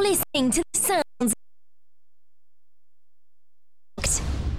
listening 0.00 0.50
to 0.50 0.62
the 0.72 0.78
sounds. 0.78 1.34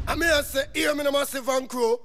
I'm 0.07 0.21
here 0.21 0.37
to 0.37 0.43
say, 0.43 0.63
hear 0.73 0.95
me, 0.95 1.03
no 1.03 1.11
massive 1.11 1.47
and 1.49 1.67
crew. 1.67 1.99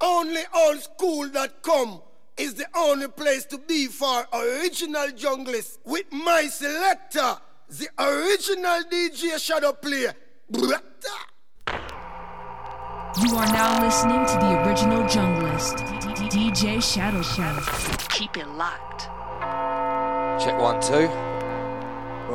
Only 0.00 0.42
old 0.54 0.80
school 0.80 1.28
that 1.30 1.62
come 1.62 2.02
is 2.36 2.54
the 2.54 2.66
only 2.76 3.08
place 3.08 3.44
to 3.46 3.58
be 3.58 3.86
for 3.86 4.26
original 4.32 5.08
junglist 5.08 5.78
with 5.84 6.04
my 6.12 6.48
selector, 6.48 7.38
the 7.68 7.88
original 7.98 8.82
DJ 8.90 9.38
Shadow 9.38 9.72
Player. 9.72 10.14
You 10.50 10.74
are 13.34 13.46
now 13.46 13.82
listening 13.82 14.26
to 14.26 14.32
the 14.34 14.62
original 14.66 15.02
junglist, 15.04 15.78
DJ 16.28 16.82
Shadow 16.82 17.22
Shadow. 17.22 17.62
Keep 18.10 18.36
it 18.36 18.48
locked. 18.48 19.08
Check 20.44 20.60
one, 20.60 20.80
two. 20.82 21.35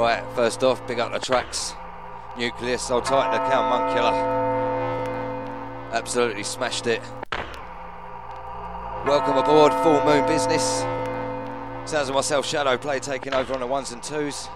Right, 0.02 0.26
first 0.34 0.64
off, 0.64 0.88
pick 0.88 0.98
up 0.98 1.14
the 1.14 1.20
tracks. 1.20 1.76
Nucleus, 2.36 2.90
I'll 2.90 3.04
tighten 3.04 3.34
the 3.34 3.56
Monk 3.56 3.96
Absolutely 5.92 6.42
smashed 6.42 6.88
it. 6.88 7.04
Welcome 9.06 9.38
aboard, 9.38 9.72
Full 9.84 10.04
Moon 10.04 10.26
Business. 10.26 10.80
Sounds 11.86 12.10
of 12.10 12.16
myself, 12.16 12.48
Shadow 12.48 12.80
Play, 12.80 13.00
taking 13.00 13.36
over 13.36 13.54
on 13.54 13.60
the 13.60 13.68
ones 13.68 13.92
and 13.92 14.02
twos. 14.02 14.48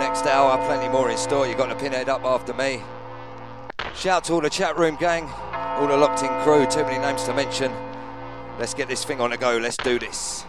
Next 0.00 0.24
hour, 0.24 0.56
plenty 0.64 0.88
more 0.88 1.10
in 1.10 1.18
store. 1.18 1.46
You've 1.46 1.58
got 1.58 1.66
to 1.66 1.74
pinhead 1.74 2.08
up 2.08 2.24
after 2.24 2.54
me. 2.54 2.82
Shout 3.94 4.24
to 4.24 4.32
all 4.32 4.40
the 4.40 4.48
chat 4.48 4.78
room 4.78 4.96
gang, 4.96 5.28
all 5.52 5.88
the 5.88 5.96
locked 5.98 6.22
in 6.22 6.30
crew, 6.42 6.64
too 6.64 6.84
many 6.84 6.98
names 6.98 7.22
to 7.24 7.34
mention. 7.34 7.70
Let's 8.58 8.72
get 8.72 8.88
this 8.88 9.04
thing 9.04 9.20
on 9.20 9.28
the 9.28 9.36
go, 9.36 9.58
let's 9.58 9.76
do 9.76 9.98
this. 9.98 10.46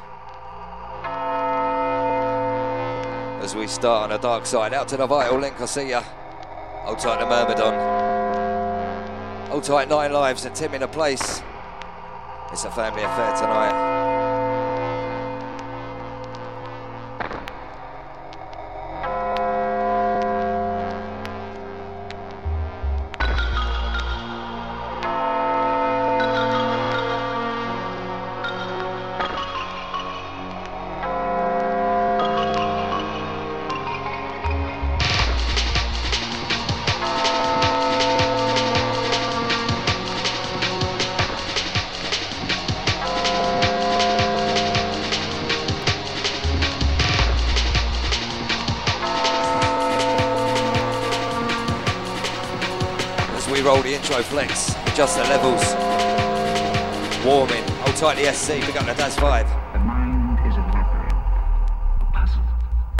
As 3.42 3.56
we 3.56 3.68
start 3.68 4.04
on 4.04 4.10
the 4.10 4.18
dark 4.18 4.46
side, 4.46 4.74
out 4.74 4.90
to 4.90 4.98
the 4.98 5.08
vital 5.08 5.40
link, 5.40 5.60
I 5.62 5.66
see 5.66 5.90
ya. 5.90 6.02
Hold 6.84 7.00
tight 7.00 7.20
to 7.20 7.26
Myrmidon. 7.26 7.74
Hold 9.50 9.64
tight, 9.64 9.88
nine 9.88 10.12
lives 10.12 10.46
and 10.46 10.54
Tim 10.54 10.74
in 10.74 10.84
a 10.84 10.88
place. 10.88 11.42
It's 12.52 12.66
a 12.66 12.72
family 12.72 13.02
affair 13.02 13.36
tonight. 13.36 13.99
We 53.52 53.62
roll 53.62 53.82
the 53.82 53.94
intro 53.94 54.22
flex, 54.22 54.76
adjust 54.86 55.18
the 55.18 55.24
levels. 55.24 55.64
Warming, 57.26 57.64
hold 57.82 57.96
tight 57.96 58.18
the 58.18 58.32
SC, 58.32 58.62
pick 58.62 58.80
up 58.80 58.86
the 58.86 58.94
DAS 58.94 59.16
5. 59.18 59.48
The 59.74 59.80
mind 59.80 60.40
is 60.48 60.56
a 60.56 60.62
labyrinth, 60.74 61.14
a 62.02 62.06
puzzle, 62.14 62.44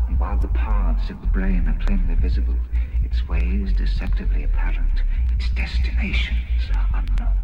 and 0.08 0.20
while 0.20 0.38
the 0.38 0.48
paths 0.50 1.10
of 1.10 1.22
the 1.22 1.28
brain 1.28 1.68
are 1.68 1.86
plainly 1.86 2.16
visible, 2.16 2.58
its 3.04 3.28
ways 3.28 3.74
deceptively 3.74 4.44
apparent, 4.44 5.04
its 5.36 5.50
destinations 5.50 6.38
unknown. 6.94 7.40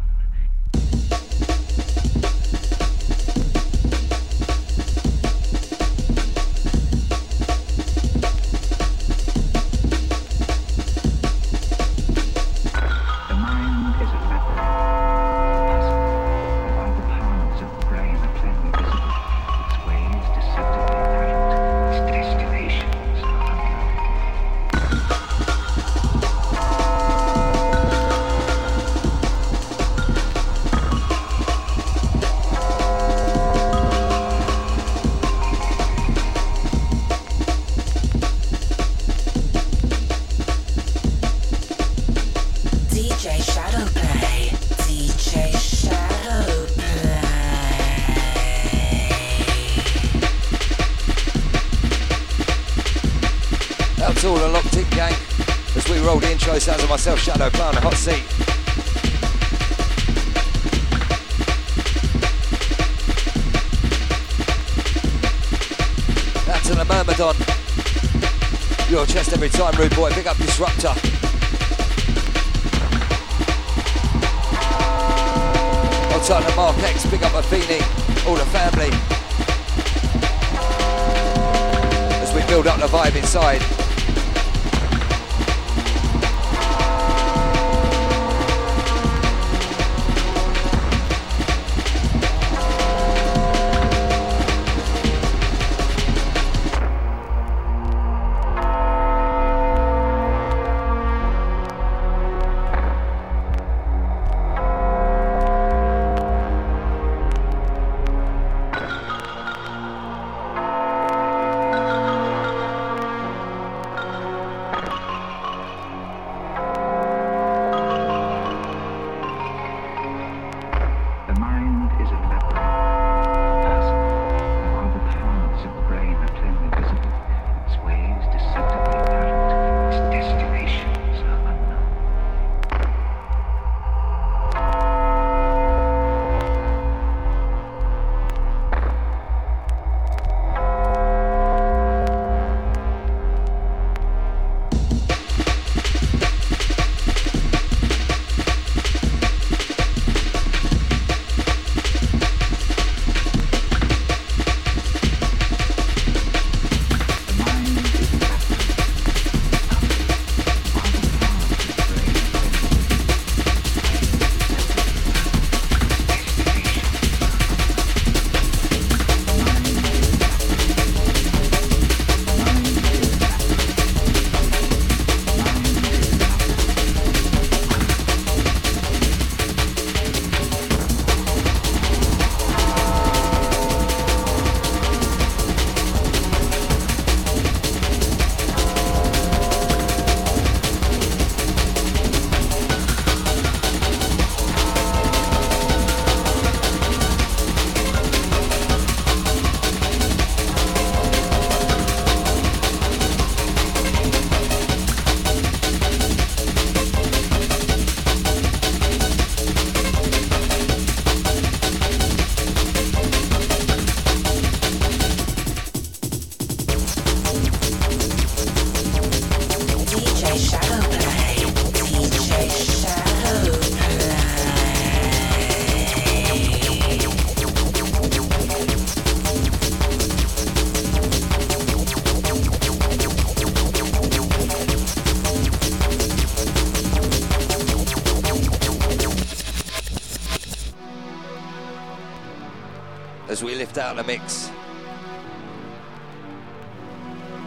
The 243.96 244.04
mix 244.04 244.50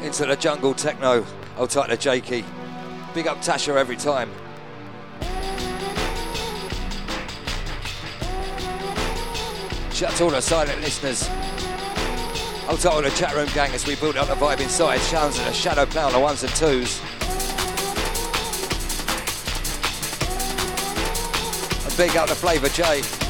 into 0.01 0.25
the 0.25 0.35
jungle 0.35 0.73
techno. 0.73 1.25
I'll 1.57 1.67
type 1.67 1.89
the 1.89 1.97
J 1.97 2.21
key. 2.21 2.45
Big 3.13 3.27
up 3.27 3.37
Tasha 3.39 3.75
every 3.75 3.97
time. 3.97 4.31
Shout 9.91 10.11
out 10.11 10.17
to 10.17 10.23
all 10.23 10.29
the 10.29 10.41
silent 10.41 10.79
listeners. 10.81 11.27
I'll 12.69 12.77
type 12.77 12.93
all 12.93 13.01
the 13.01 13.09
chat 13.11 13.35
room 13.35 13.49
gang 13.53 13.73
as 13.73 13.85
we 13.85 13.95
build 13.95 14.15
up 14.15 14.27
the 14.27 14.35
vibe 14.35 14.61
inside. 14.61 14.99
Shouts 15.01 15.37
to 15.37 15.43
the 15.43 15.51
shadow 15.51 15.85
play 15.85 16.01
on 16.01 16.13
the 16.13 16.19
ones 16.19 16.43
and 16.43 16.55
twos. 16.55 17.01
And 21.85 21.97
big 21.97 22.15
up 22.15 22.29
the 22.29 22.35
Flavour 22.35 22.69
J. 22.69 23.28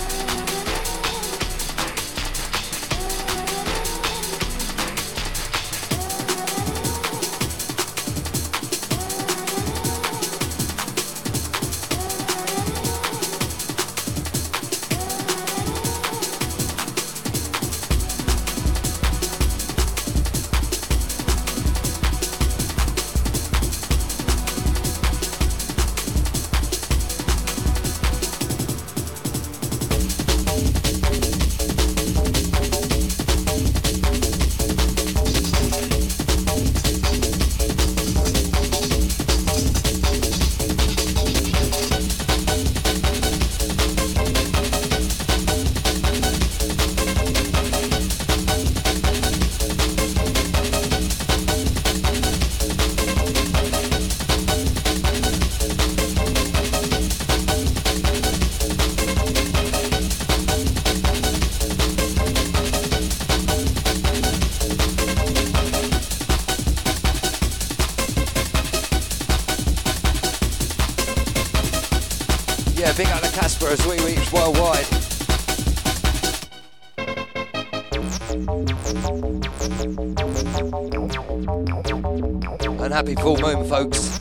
happy 83.09 83.21
full 83.21 83.37
moon, 83.37 83.67
folks. 83.67 84.19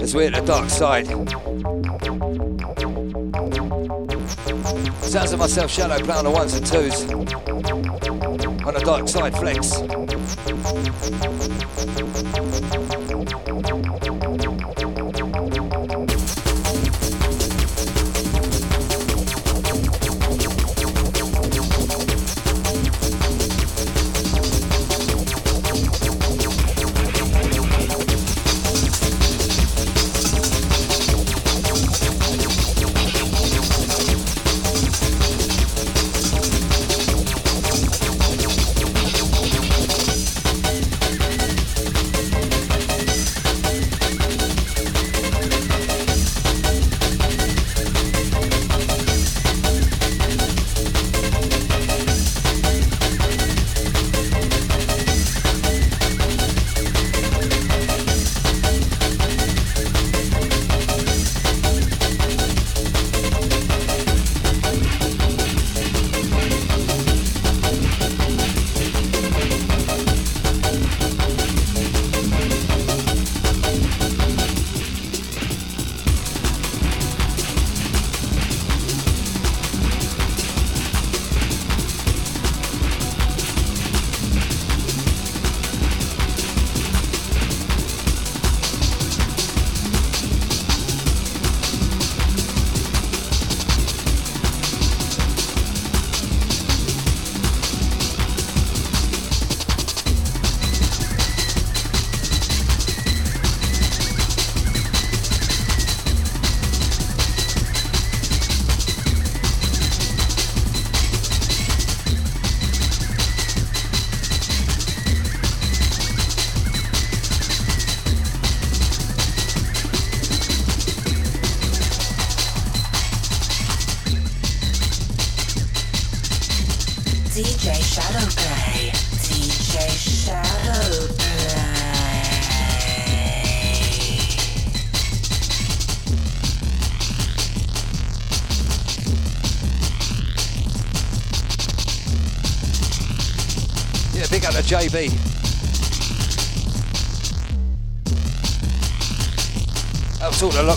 As 0.00 0.14
we're 0.14 0.26
at 0.26 0.34
the 0.34 0.42
dark 0.44 0.70
side. 0.70 1.06
Sounds 5.02 5.32
of 5.32 5.38
myself, 5.38 5.70
Shadow, 5.70 6.04
play 6.04 6.14
on 6.14 6.24
the 6.24 6.30
ones 6.30 6.54
and 6.54 6.66
twos. 6.66 7.02
On 7.04 8.74
the 8.74 8.82
dark 8.84 9.08
side, 9.08 9.36
flex. 9.36 9.95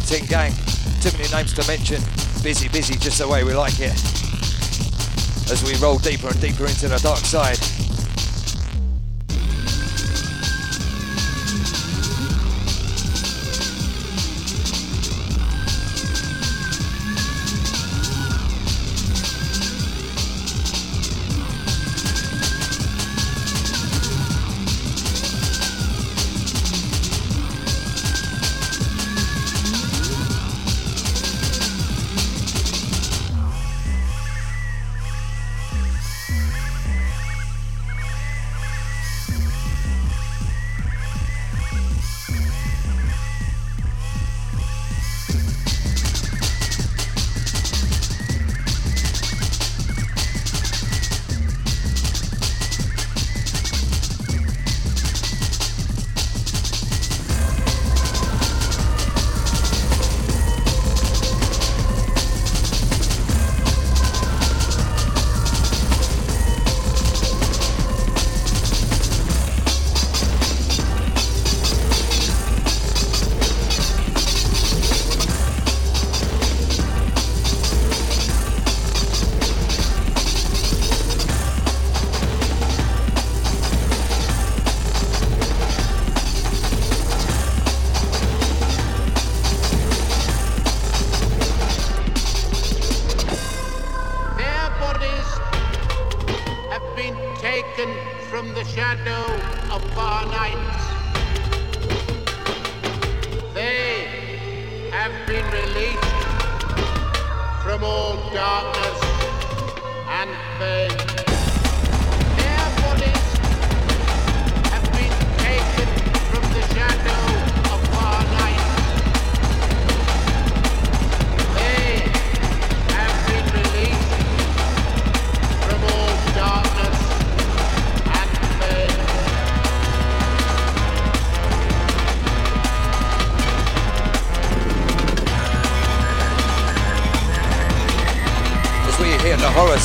10. 0.10 0.26
Too 1.02 1.16
many 1.20 1.30
names 1.32 1.54
to 1.54 1.68
mention. 1.68 2.02
Busy, 2.42 2.68
busy, 2.70 2.96
just 2.96 3.20
the 3.20 3.28
way 3.28 3.44
we 3.44 3.54
like 3.54 3.80
it. 3.80 3.94
As 5.52 5.64
we 5.64 5.76
roll 5.76 6.00
deeper 6.00 6.30
and 6.30 6.42
deeper 6.42 6.66
into 6.66 6.88
the 6.88 6.98
dark 6.98 7.20
side. 7.20 7.59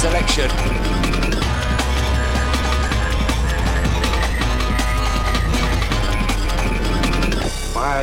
Selection. 0.04 0.50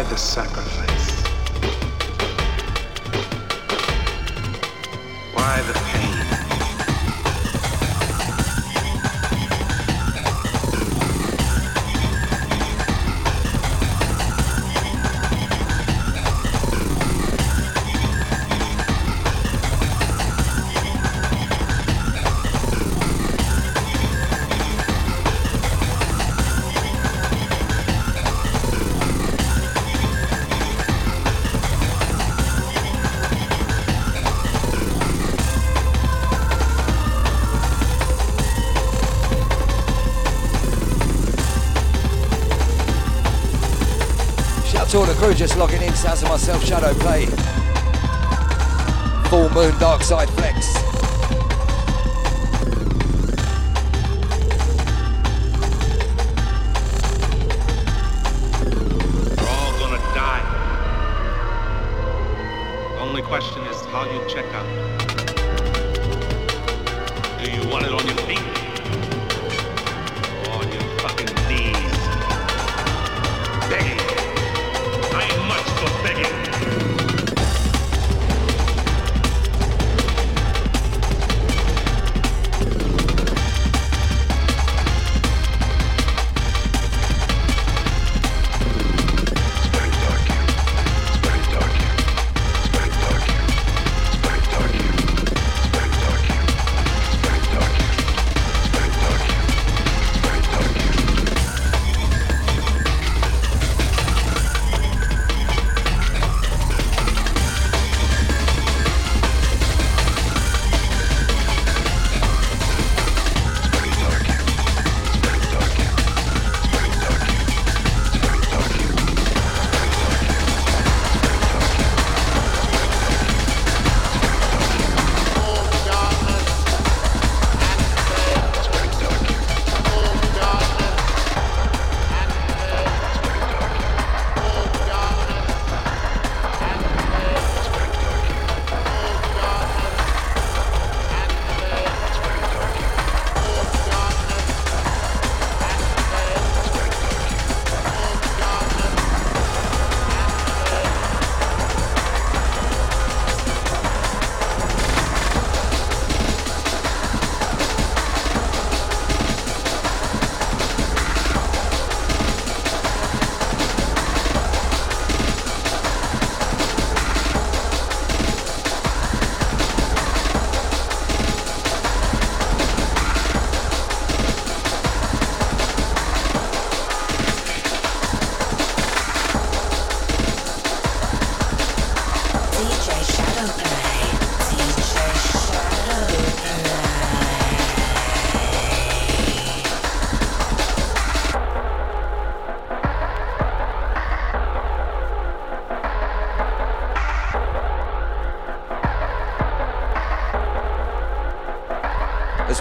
The 0.09 0.17
sacrifice? 0.17 0.70
Crew 45.31 45.37
just 45.37 45.57
logging 45.57 45.81
in. 45.81 45.93
Sounds 45.93 46.23
of 46.23 46.29
myself, 46.29 46.61
Shadow 46.63 46.93
Play. 46.95 47.25
Full 49.29 49.49
Moon 49.51 49.77
Dark 49.79 50.03
Side 50.03 50.29
Flex. 50.31 50.80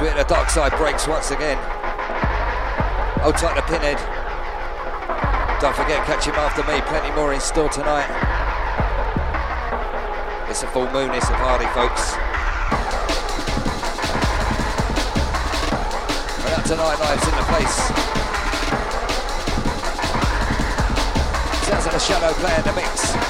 Hit 0.00 0.16
the 0.16 0.25
dark 0.25 0.49
side 0.49 0.73
breaks 0.78 1.07
once 1.07 1.30
again. 1.30 1.59
Hold 3.21 3.37
tight 3.37 3.54
to 3.54 3.62
Pinhead. 3.62 3.99
Don't 5.61 5.76
forget, 5.76 6.07
catch 6.07 6.25
him 6.25 6.35
after 6.37 6.62
me. 6.64 6.80
Plenty 6.88 7.14
more 7.14 7.35
in 7.35 7.40
store 7.40 7.69
tonight. 7.69 8.09
It's 10.49 10.62
a 10.62 10.66
full 10.69 10.90
moon, 10.90 11.11
it's 11.11 11.28
a 11.28 11.35
party, 11.35 11.66
folks. 11.76 12.16
Right 16.42 16.59
out 16.59 16.64
tonight, 16.64 16.99
lives 16.99 17.28
in 17.28 17.37
the 17.37 17.45
place. 17.52 17.76
Sounds 21.69 21.85
like 21.85 21.95
a 21.95 22.00
shadow 22.00 22.33
play 22.40 22.57
in 22.57 22.62
the 22.64 22.73
mix. 22.73 23.30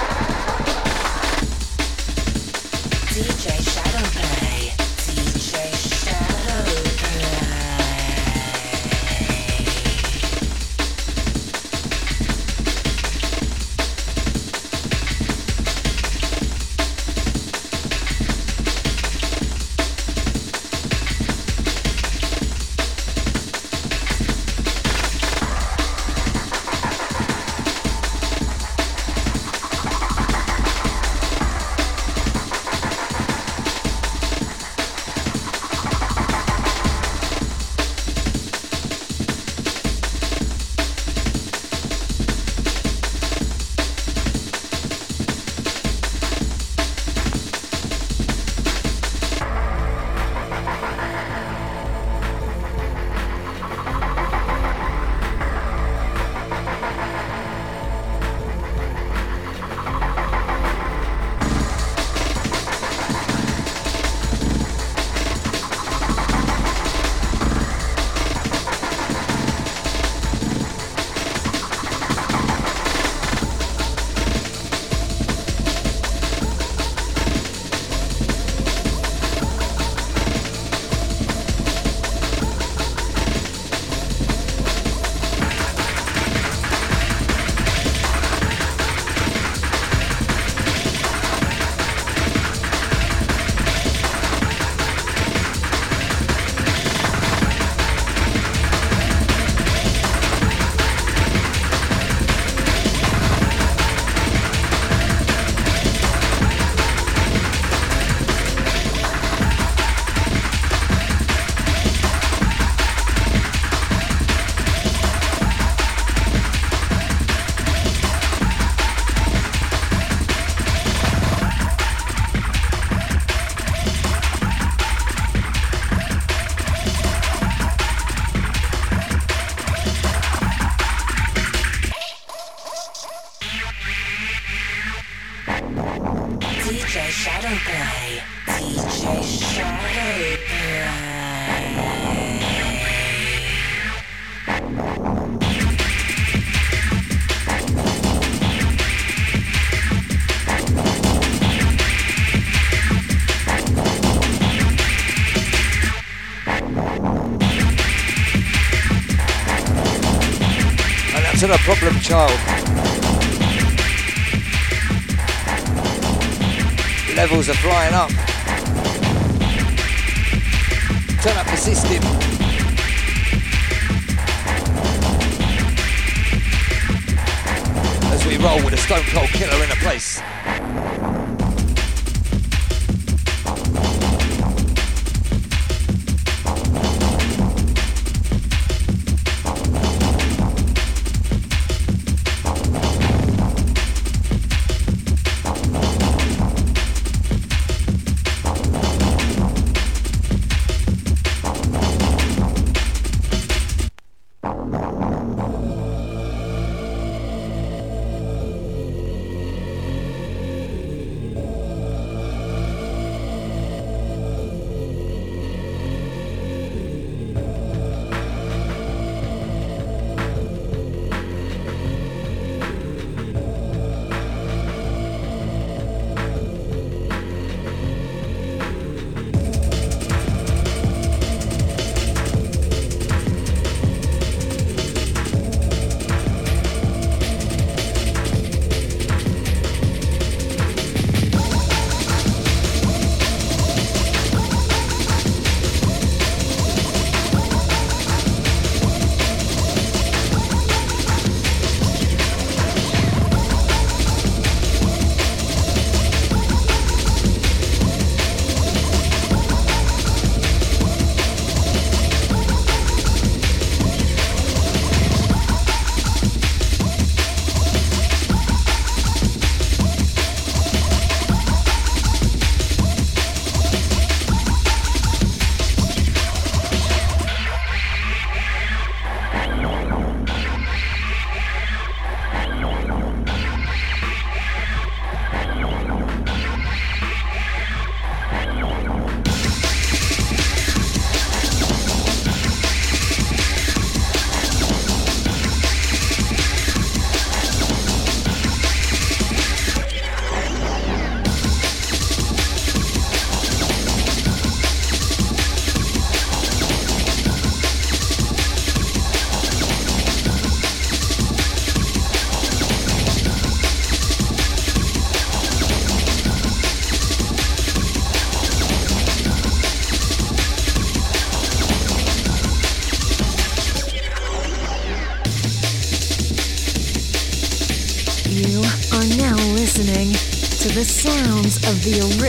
Flying 167.71 167.95
up. 167.95 168.20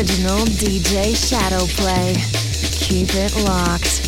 Original 0.01 0.39
DJ 0.57 1.13
Shadowplay. 1.13 2.15
Keep 2.81 3.09
it 3.13 3.35
locked. 3.45 4.01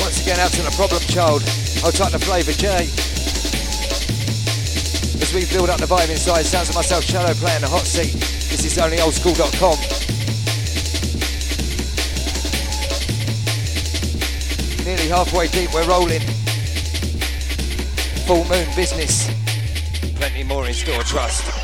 Once 0.00 0.20
again, 0.20 0.40
out 0.40 0.50
to 0.50 0.62
the 0.62 0.72
problem 0.74 1.00
child. 1.02 1.44
I'll 1.84 1.92
type 1.92 2.10
the 2.10 2.18
flavour 2.18 2.50
J. 2.50 2.90
As 5.22 5.32
we 5.32 5.46
build 5.54 5.70
up 5.70 5.78
the 5.78 5.86
vibe 5.86 6.10
inside, 6.10 6.44
sounds 6.44 6.70
of 6.70 6.74
myself, 6.74 7.04
Shadow 7.04 7.34
playing 7.34 7.60
the 7.60 7.68
hot 7.68 7.86
seat. 7.86 8.14
This 8.50 8.64
is 8.64 8.76
onlyoldskool.com. 8.78 9.93
halfway 15.14 15.46
deep, 15.46 15.72
we're 15.72 15.86
rolling. 15.86 16.20
Full 18.26 18.44
moon 18.46 18.66
business. 18.74 19.30
Plenty 20.16 20.42
more 20.42 20.66
in 20.66 20.74
store, 20.74 21.02
trust. 21.04 21.63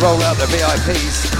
Roll 0.00 0.22
out 0.22 0.36
the 0.36 0.46
VIPs. 0.46 1.37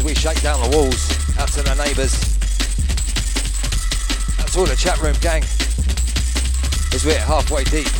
As 0.00 0.06
we 0.06 0.14
shake 0.14 0.40
down 0.40 0.58
the 0.62 0.76
walls. 0.76 1.10
Out 1.38 1.48
to 1.48 1.62
the 1.62 1.74
neighbours. 1.74 2.12
That's 4.38 4.56
all 4.56 4.64
the 4.64 4.76
chat 4.76 5.00
room 5.02 5.14
gang 5.20 5.42
as 6.94 7.04
we're 7.04 7.18
halfway 7.18 7.64
deep. 7.64 7.99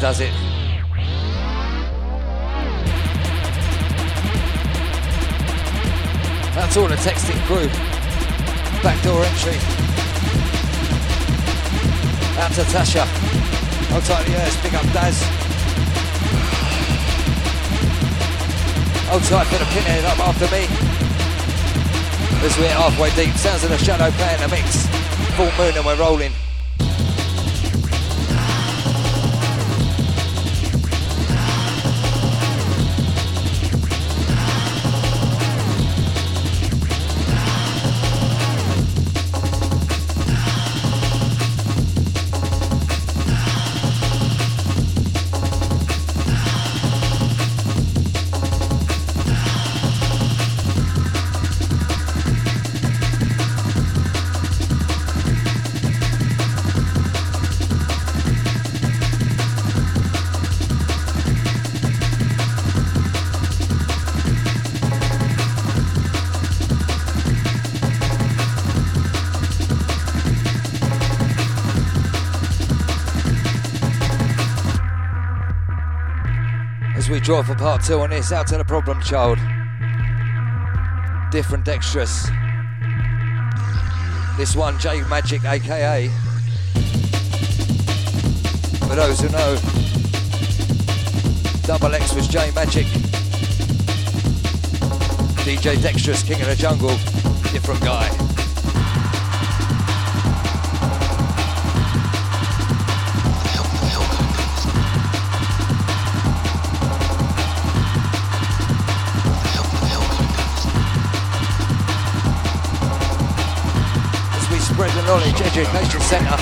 Does 0.00 0.20
it. 0.20 0.32
That's 6.54 6.76
all 6.78 6.88
the 6.88 6.94
texting 6.94 7.38
crew. 7.44 7.68
Backdoor 8.82 9.22
entry. 9.24 9.56
Out 12.40 12.52
to 12.52 12.62
Tasha. 12.72 13.04
Hold 13.90 14.04
tight 14.04 14.24
the 14.24 14.32
ears, 14.40 14.56
big 14.62 14.74
up 14.74 14.86
Daz. 14.94 15.20
Hold 19.10 19.22
tight 19.24 19.46
for 19.48 19.58
the 19.58 19.66
pinhead 19.66 20.04
up 20.06 20.18
after 20.20 20.46
me. 20.46 20.64
As 22.46 22.56
we're 22.56 22.68
halfway 22.68 23.10
deep, 23.10 23.34
sounds 23.36 23.64
of 23.64 23.68
the 23.68 23.76
shadow 23.76 24.10
playing 24.12 24.40
the 24.40 24.48
mix. 24.48 24.86
Full 25.36 25.52
moon 25.62 25.76
and 25.76 25.84
we're 25.84 26.00
rolling. 26.00 26.29
We 77.20 77.26
draw 77.26 77.42
for 77.42 77.54
part 77.54 77.84
two 77.84 78.00
on 78.00 78.08
this, 78.08 78.32
out 78.32 78.46
to 78.46 78.56
the 78.56 78.64
problem 78.64 78.98
child. 79.02 79.36
Different 81.30 81.66
dexterous. 81.66 82.30
This 84.38 84.56
one, 84.56 84.78
J 84.78 85.02
Magic, 85.02 85.44
aka. 85.44 86.08
For 88.88 88.94
those 88.96 89.20
who 89.20 89.28
know, 89.28 89.58
Double 91.66 91.94
X 91.94 92.14
was 92.14 92.26
J 92.26 92.50
Magic. 92.52 92.86
DJ 95.44 95.82
Dexterous, 95.82 96.22
King 96.22 96.40
of 96.40 96.46
the 96.46 96.56
Jungle, 96.56 96.96
different 97.52 97.82
guy. 97.82 98.29
Knowledge 115.56 115.68
education 115.68 116.00
centre. 116.00 116.36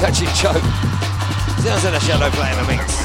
Catching 0.00 0.28
choke. 0.28 0.62
Sounds 1.62 1.84
like 1.84 1.94
a 1.94 2.00
shadow 2.00 2.30
playing 2.30 2.56
the 2.56 2.64
mix. 2.64 2.97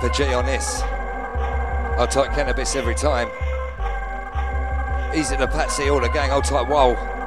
The 0.00 0.08
on 0.32 0.46
this. 0.46 0.82
I'll 1.98 2.06
type 2.06 2.32
cannabis 2.32 2.74
every 2.74 2.94
time. 2.94 3.28
Easy 5.14 5.36
to 5.36 5.46
Patsy, 5.46 5.90
all 5.90 6.00
the 6.00 6.08
gang, 6.08 6.30
I'll 6.30 6.40
type 6.40 6.68
whoa. 6.68 7.19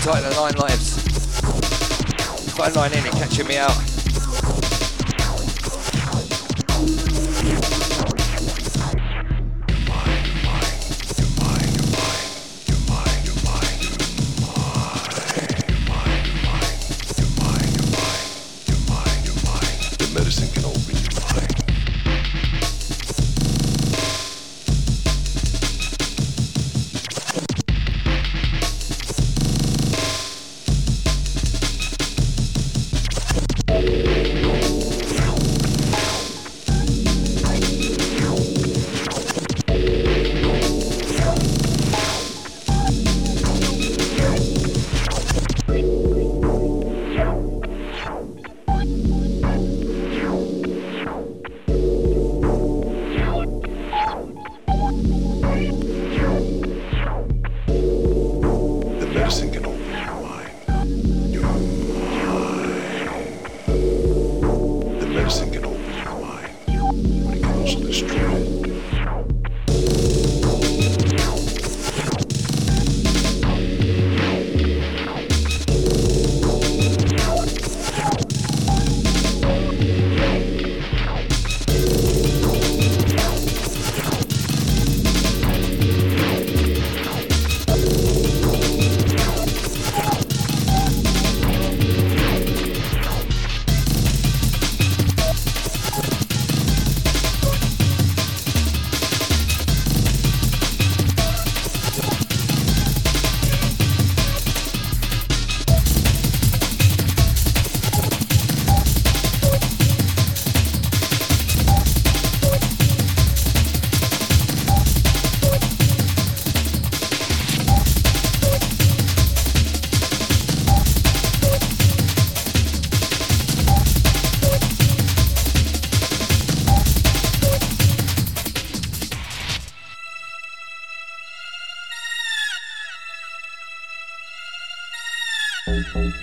Type 0.00 0.22
the 0.22 0.30
nine 0.34 0.54
lives. 0.54 0.96
Phone 2.56 2.72
line 2.72 2.92
in, 2.94 3.04
you're 3.04 3.12
catching 3.12 3.46
me 3.46 3.58
out. 3.58 3.79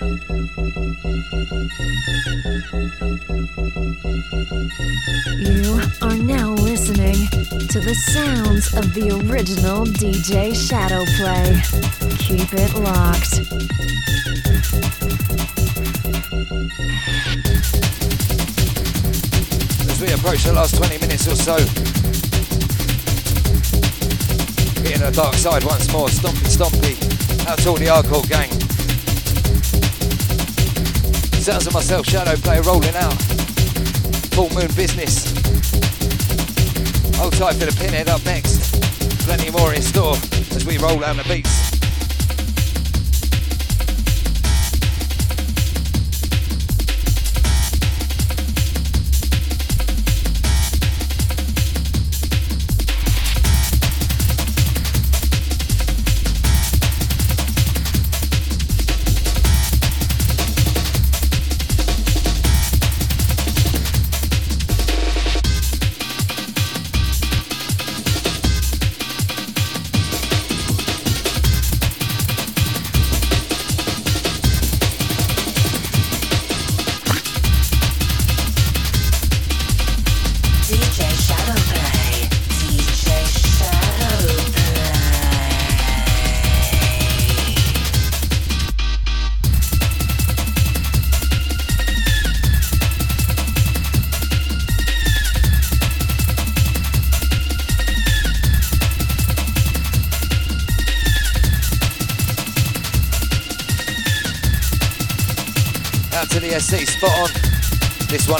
You 0.08 0.16
are 6.00 6.16
now 6.16 6.52
listening 6.52 7.28
to 7.68 7.78
the 7.78 7.94
sounds 7.94 8.72
of 8.74 8.94
the 8.94 9.10
original 9.28 9.84
DJ 9.84 10.52
Shadowplay. 10.52 11.60
Keep 12.20 12.54
it 12.54 12.74
locked. 12.78 13.40
As 19.90 20.00
we 20.00 20.12
approach 20.14 20.44
the 20.44 20.52
last 20.54 20.74
20 20.76 20.98
minutes 21.00 21.28
or 21.28 21.36
so, 21.36 21.56
hitting 24.82 25.02
the 25.02 25.12
dark 25.14 25.34
side 25.34 25.64
once 25.64 25.92
more, 25.92 26.08
stompy 26.08 26.48
stompy, 26.48 26.96
to 27.62 27.68
all 27.68 27.76
the 27.76 27.86
hardcore 27.86 28.26
gang. 28.26 28.67
Sounds 31.48 31.66
of 31.66 31.72
myself, 31.72 32.04
Shadowplay 32.04 32.62
rolling 32.66 32.94
out. 32.94 33.14
Full 34.34 34.50
moon 34.50 34.68
business. 34.76 35.32
Hold 37.16 37.32
tight 37.32 37.54
for 37.54 37.64
the 37.64 37.74
pinhead 37.80 38.10
up 38.10 38.22
next. 38.26 38.74
Plenty 39.24 39.50
more 39.50 39.72
in 39.72 39.80
store 39.80 40.16
as 40.54 40.66
we 40.66 40.76
roll 40.76 40.98
down 40.98 41.16
the 41.16 41.24
beats. 41.24 41.67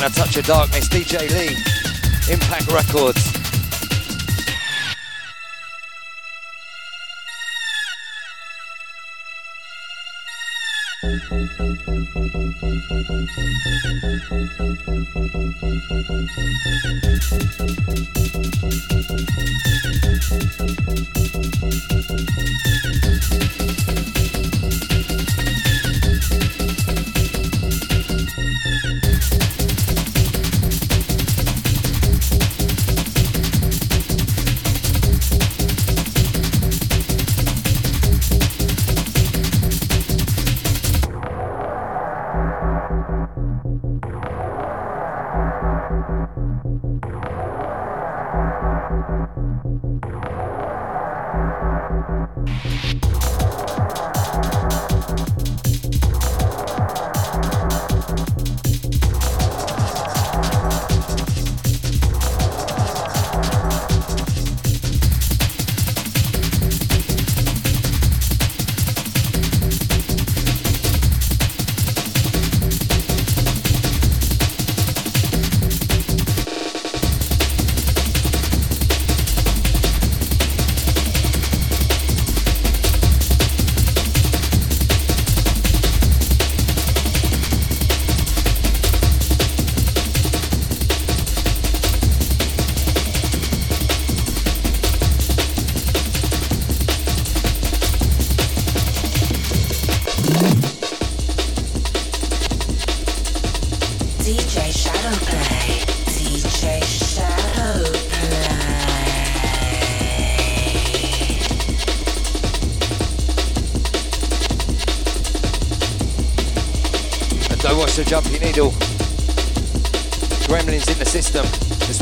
A 0.08 0.10
Touch 0.10 0.38
of 0.38 0.46
Darkness, 0.46 0.88
DJ 0.88 1.28
Lee, 1.28 2.32
Impact 2.32 2.72
Records. 2.72 3.38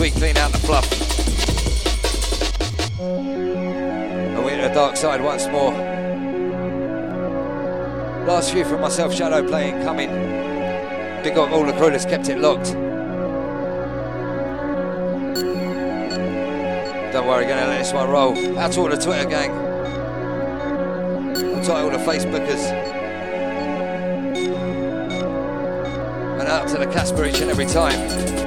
We 0.06 0.12
clean 0.12 0.36
out 0.36 0.52
the 0.52 0.58
fluff. 0.58 0.88
And 3.00 4.44
we're 4.44 4.52
in 4.52 4.60
the 4.60 4.72
dark 4.72 4.96
side 4.96 5.20
once 5.20 5.48
more. 5.48 5.72
Last 8.24 8.52
few 8.52 8.64
from 8.64 8.82
myself, 8.82 9.12
Shadow 9.12 9.44
playing 9.44 9.82
coming. 9.82 10.10
Big 11.24 11.36
up 11.36 11.50
all 11.50 11.66
the 11.66 11.72
crew 11.72 11.90
that's 11.90 12.04
kept 12.04 12.28
it 12.28 12.38
locked. 12.38 12.72
Don't 17.12 17.26
worry, 17.26 17.46
gonna 17.46 17.66
let 17.66 17.78
this 17.78 17.92
one 17.92 18.08
roll. 18.08 18.56
Out 18.60 18.70
to 18.74 18.80
all 18.82 18.88
the 18.88 18.96
Twitter 18.96 19.28
gang. 19.28 19.50
Out 21.56 21.64
to 21.64 21.74
all 21.74 21.90
the 21.90 21.98
Facebookers. 21.98 22.70
And 26.38 26.46
out 26.46 26.68
to 26.68 26.78
the 26.78 26.86
Casper 26.86 27.24
each 27.24 27.40
and 27.40 27.50
every 27.50 27.66
time. 27.66 28.45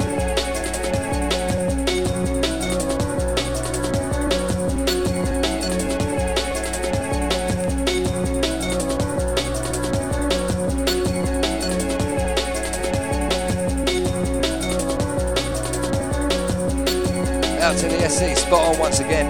Spot 18.49 18.73
on 18.73 18.79
once 18.79 18.99
again. 18.99 19.29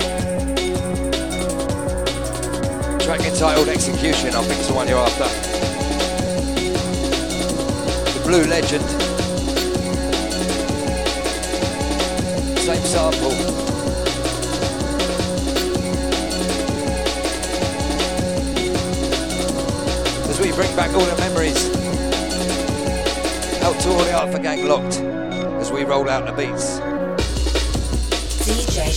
Track 3.01 3.20
entitled 3.20 3.67
Execution, 3.67 4.30
I 4.30 4.41
think 4.43 4.59
it's 4.59 4.67
the 4.70 4.74
one 4.74 4.88
you're 4.88 4.97
after. 4.97 5.28
The 8.13 8.24
Blue 8.26 8.45
Legend. 8.45 8.86
Same 12.59 12.84
sample. 12.86 13.34
As 20.30 20.39
we 20.39 20.53
bring 20.53 20.74
back 20.78 20.93
all 20.93 21.05
the 21.05 21.17
memories. 21.17 21.65
Out 23.63 23.78
to 23.82 23.89
all 23.89 23.97
the 23.97 24.11
Alpha 24.11 24.39
Gang 24.39 24.65
locked 24.65 25.01
as 25.59 25.74
we 25.74 25.84
roll 25.84 26.09
out 26.09 26.26
the 26.26 26.32
beats. 26.32 26.89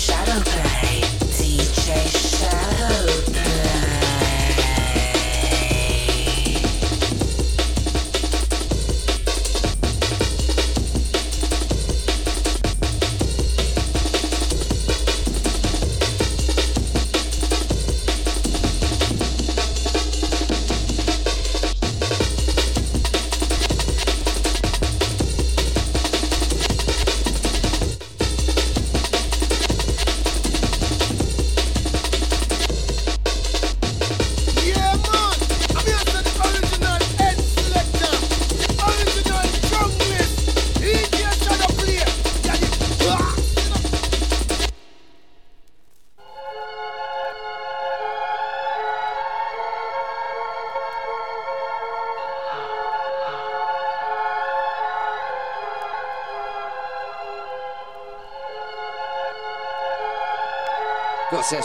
DJ 0.03 0.11
Shadowplay. 0.11 1.11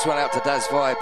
One 0.08 0.18
out 0.18 0.32
to 0.32 0.40
Daz 0.40 0.66
Vibe. 0.68 0.96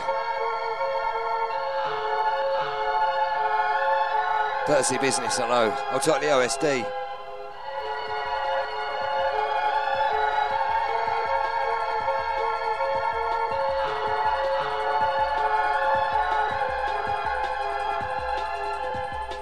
Dirty 4.66 4.98
business, 4.98 5.40
I 5.40 5.48
know. 5.48 5.78
I'll 5.92 6.00
talk 6.00 6.22
the 6.22 6.28
OSD. 6.28 6.84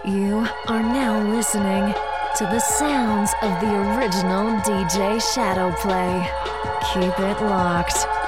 You 0.05 0.45
are 0.67 0.83
now 0.83 1.23
listening 1.33 1.93
to 2.37 2.43
the 2.43 2.59
sounds 2.59 3.31
of 3.41 3.61
the 3.61 3.73
original 3.95 4.59
DJ 4.59 5.21
Shadowplay. 5.21 6.27
Keep 6.93 7.17
it 7.17 7.41
locked. 7.45 8.22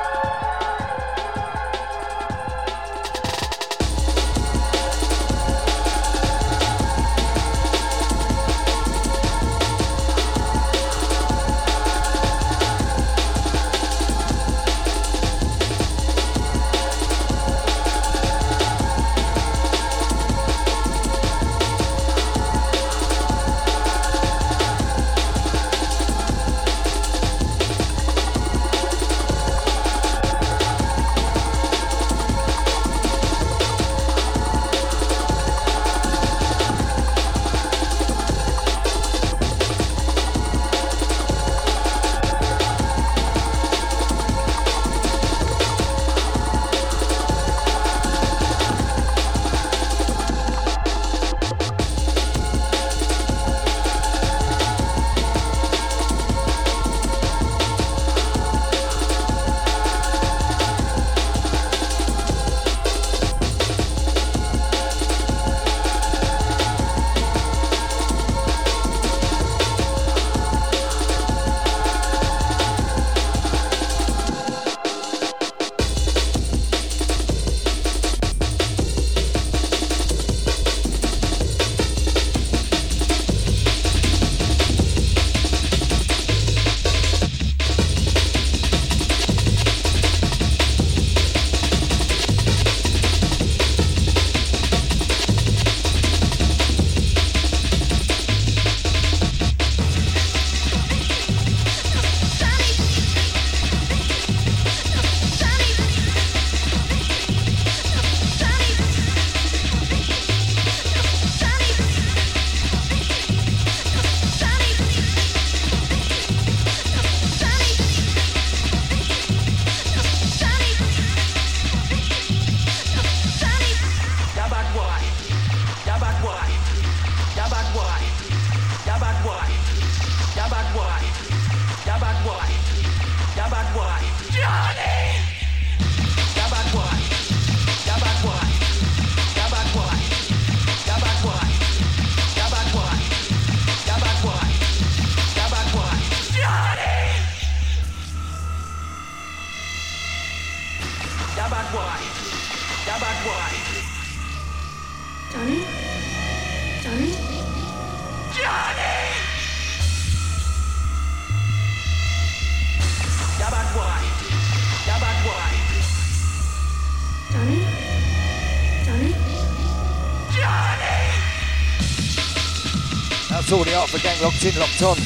That's 173.46 173.54
all 173.54 173.64
the 173.64 173.74
Alpha 173.74 174.00
Gang 174.00 174.20
locked 174.24 174.44
in, 174.44 174.60
locked 174.60 174.82
on. 174.82 174.98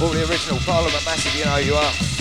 All 0.00 0.14
the 0.14 0.24
original 0.30 0.60
Parliament 0.60 1.04
Massive, 1.04 1.34
you 1.34 1.44
know 1.46 1.56
you 1.56 1.74
are. 1.74 2.15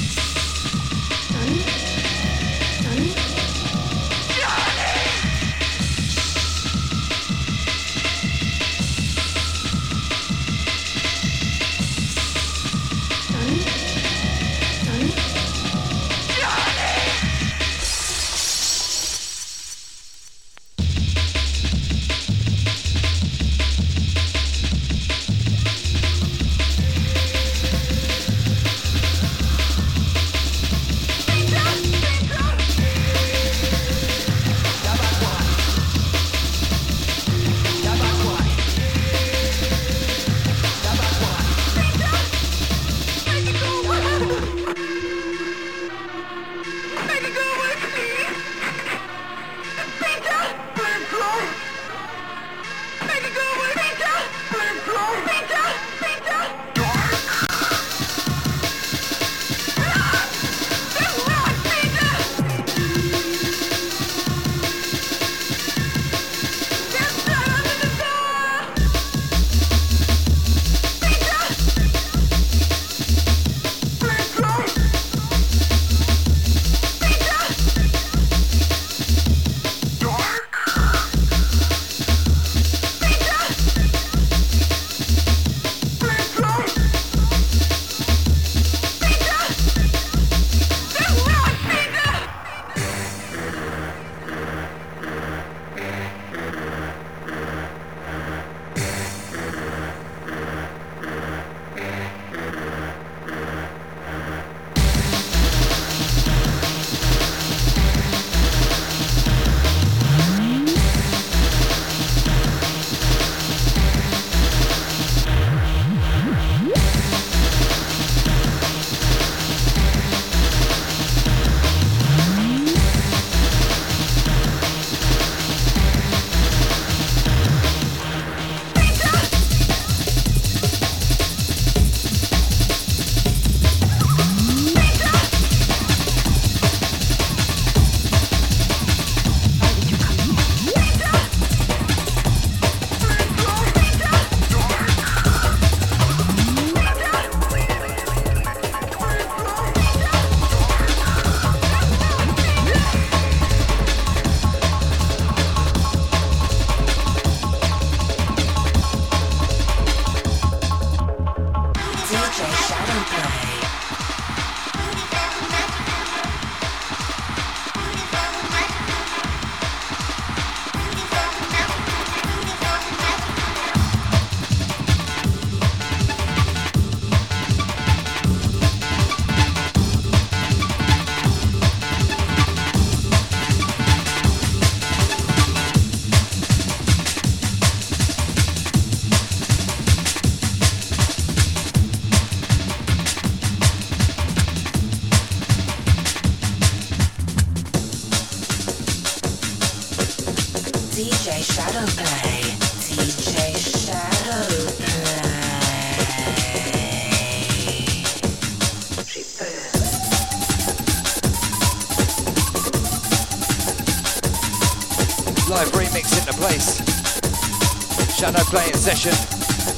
Shadowplay. 218.16 218.70
In 218.70 218.74
session 218.74 219.12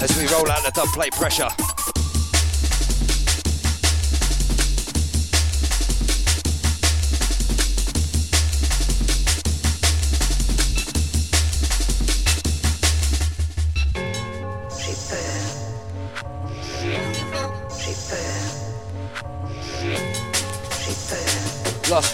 as 0.01 0.15
we 0.17 0.27
roll 0.27 0.49
out 0.51 0.63
the 0.63 0.71
dub 0.71 0.87
plate 0.89 1.13
pressure. 1.13 1.76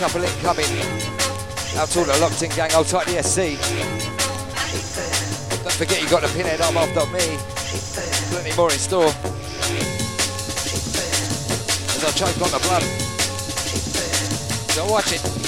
Couple 0.04 0.22
incoming. 0.22 0.66
Out 1.78 1.88
to 1.88 2.00
all 2.00 2.06
the 2.06 2.18
locked 2.20 2.44
in 2.44 2.50
gang, 2.50 2.70
hold 2.72 2.88
tight 2.88 3.08
the 3.08 3.24
SC. 3.24 3.56
Don't 5.64 5.72
forget 5.76 6.02
you 6.04 6.10
got 6.10 6.22
the 6.22 6.28
pinhead 6.36 6.60
arm 6.60 6.76
after 6.76 7.06
me. 7.14 7.38
Plenty 8.30 8.54
more 8.58 8.70
in 8.70 8.78
store. 8.78 9.06
As 11.88 12.04
I 12.04 12.12
choke 12.12 12.42
on 12.42 12.52
the 12.52 12.60
blood. 12.68 12.84
So 14.74 14.92
watch 14.92 15.14
it. 15.14 15.43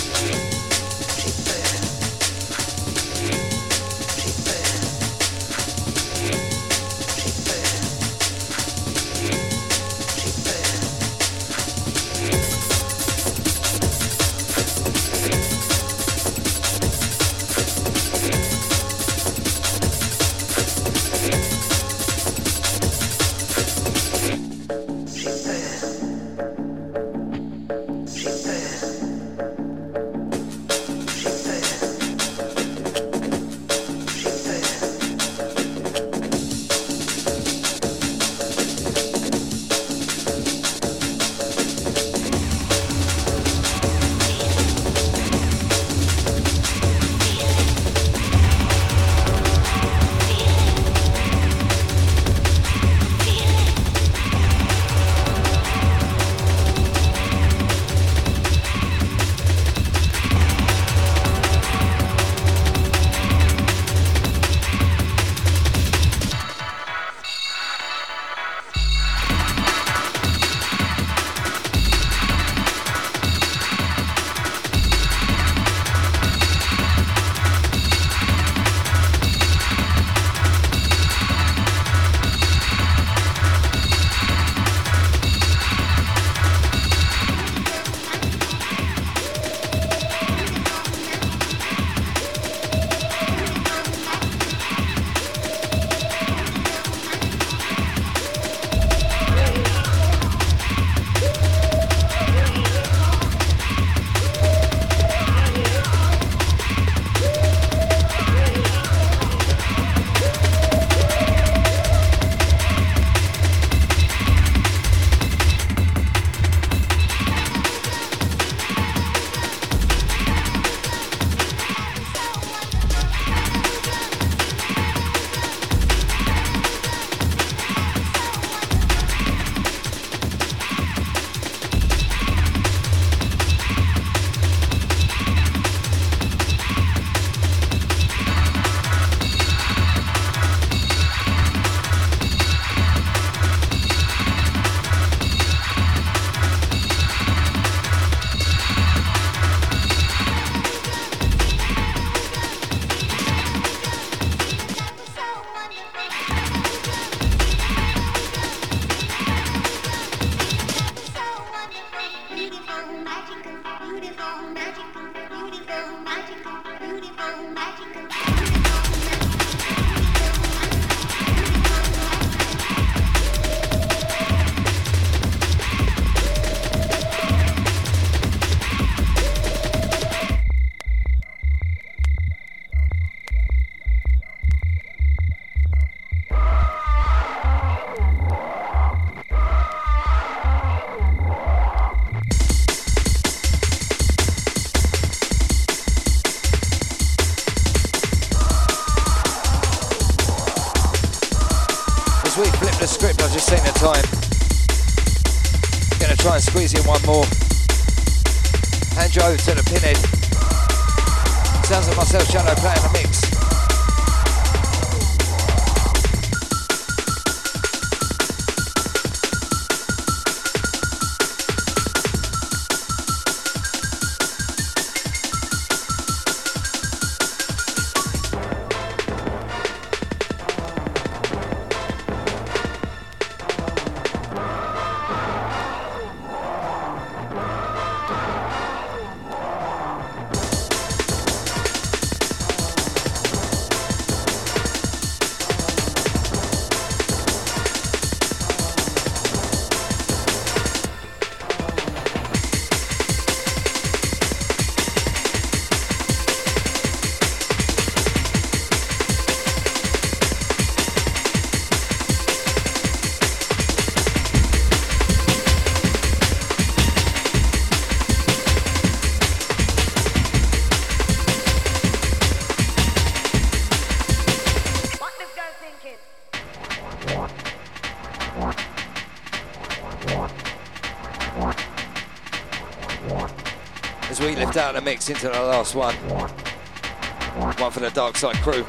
Out 284.65 284.73
the 284.73 284.81
mix 284.81 285.09
into 285.11 285.27
the 285.27 285.39
last 285.43 285.75
one. 285.75 285.93
One 285.93 287.69
for 287.69 287.81
the 287.81 287.91
Dark 287.91 288.17
Side 288.17 288.35
crew. 288.37 288.63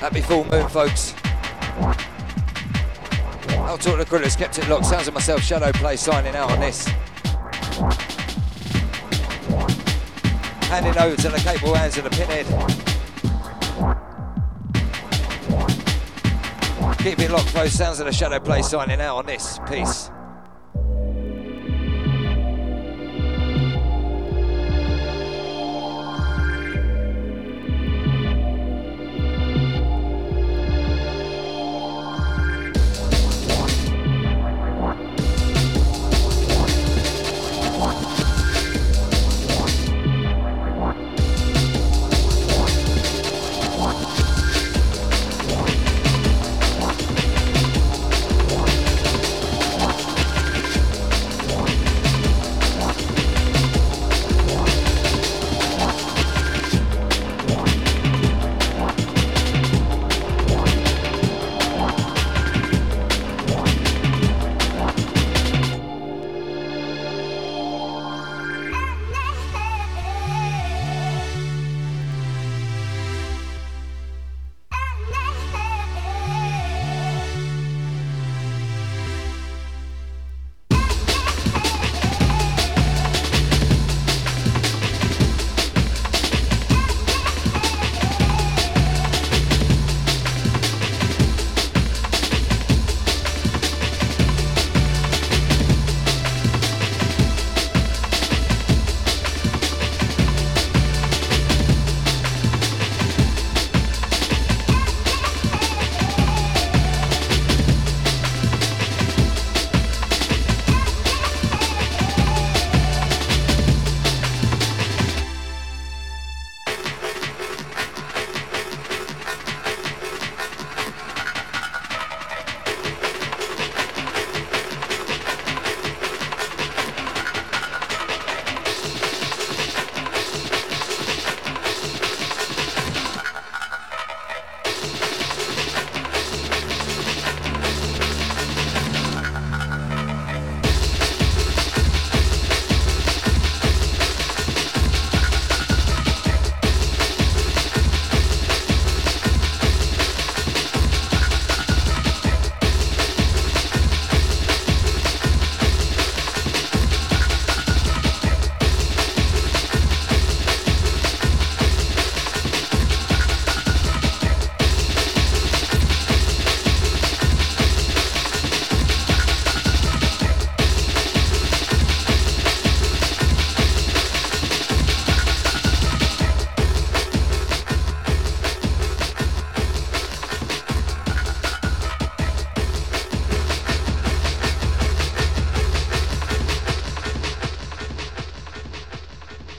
Happy 0.00 0.20
full 0.20 0.42
moon, 0.46 0.68
folks. 0.68 1.14
I'll 3.50 3.78
talk 3.78 3.92
to 3.92 3.96
the 3.98 4.04
crew 4.04 4.18
that's 4.18 4.34
kept 4.34 4.58
it 4.58 4.68
locked. 4.68 4.86
Sounds 4.86 5.06
of 5.06 5.14
myself, 5.14 5.40
Shadowplay, 5.40 5.96
signing 5.96 6.34
out 6.34 6.50
on 6.50 6.58
this. 6.58 6.88
Handing 10.68 10.98
over 10.98 11.14
to 11.14 11.28
the 11.28 11.38
capable 11.38 11.74
hands 11.74 11.96
of 11.98 12.02
the 12.02 12.10
pinhead. 12.10 12.46
Keep 16.98 17.20
it 17.20 17.30
locked, 17.30 17.50
folks. 17.50 17.72
Sounds 17.72 18.00
of 18.00 18.06
the 18.06 18.12
Shadowplay 18.12 18.64
signing 18.64 19.00
out 19.00 19.18
on 19.18 19.26
this. 19.26 19.60
Peace. 19.68 20.10